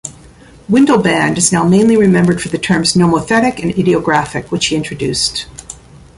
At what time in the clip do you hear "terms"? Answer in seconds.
2.57-2.95